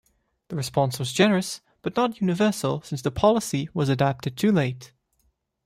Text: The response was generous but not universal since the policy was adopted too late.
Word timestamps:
The 0.47 0.55
response 0.55 0.97
was 0.97 1.13
generous 1.13 1.61
but 1.83 1.95
not 1.95 2.19
universal 2.21 2.81
since 2.81 3.03
the 3.03 3.11
policy 3.11 3.69
was 3.75 3.87
adopted 3.87 4.35
too 4.35 4.51
late. 4.51 4.93